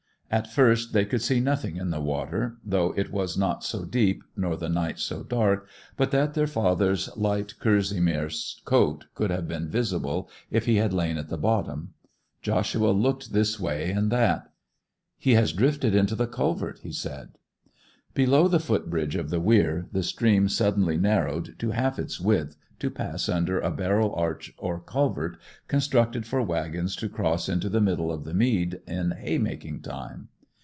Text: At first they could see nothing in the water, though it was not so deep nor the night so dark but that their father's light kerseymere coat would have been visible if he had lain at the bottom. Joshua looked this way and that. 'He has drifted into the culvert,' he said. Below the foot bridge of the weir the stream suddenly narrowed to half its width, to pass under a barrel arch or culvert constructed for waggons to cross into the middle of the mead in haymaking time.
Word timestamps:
At 0.33 0.47
first 0.49 0.93
they 0.93 1.03
could 1.03 1.21
see 1.21 1.41
nothing 1.41 1.75
in 1.75 1.89
the 1.89 1.99
water, 1.99 2.55
though 2.63 2.93
it 2.95 3.11
was 3.11 3.37
not 3.37 3.65
so 3.65 3.83
deep 3.83 4.23
nor 4.37 4.55
the 4.55 4.69
night 4.69 4.97
so 4.97 5.23
dark 5.23 5.67
but 5.97 6.11
that 6.11 6.35
their 6.35 6.47
father's 6.47 7.09
light 7.17 7.55
kerseymere 7.59 8.31
coat 8.63 9.07
would 9.19 9.29
have 9.29 9.45
been 9.45 9.67
visible 9.67 10.29
if 10.49 10.67
he 10.67 10.77
had 10.77 10.93
lain 10.93 11.17
at 11.17 11.27
the 11.27 11.37
bottom. 11.37 11.95
Joshua 12.41 12.91
looked 12.91 13.33
this 13.33 13.59
way 13.59 13.91
and 13.91 14.09
that. 14.09 14.49
'He 15.17 15.33
has 15.33 15.51
drifted 15.51 15.93
into 15.93 16.15
the 16.15 16.27
culvert,' 16.27 16.79
he 16.81 16.93
said. 16.93 17.31
Below 18.13 18.47
the 18.47 18.59
foot 18.61 18.89
bridge 18.89 19.17
of 19.17 19.31
the 19.31 19.39
weir 19.41 19.87
the 19.91 20.01
stream 20.03 20.47
suddenly 20.47 20.95
narrowed 20.95 21.59
to 21.59 21.71
half 21.71 21.99
its 21.99 22.21
width, 22.21 22.55
to 22.79 22.89
pass 22.89 23.29
under 23.29 23.59
a 23.59 23.69
barrel 23.69 24.11
arch 24.15 24.51
or 24.57 24.79
culvert 24.79 25.37
constructed 25.67 26.25
for 26.25 26.41
waggons 26.41 26.95
to 26.95 27.07
cross 27.07 27.47
into 27.47 27.69
the 27.69 27.79
middle 27.79 28.11
of 28.11 28.23
the 28.23 28.33
mead 28.33 28.81
in 28.87 29.11
haymaking 29.11 29.79
time. 29.81 30.27